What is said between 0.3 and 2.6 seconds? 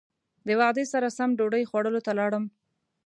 د وعدې سره سم ډوډۍ خوړلو ته لاړم.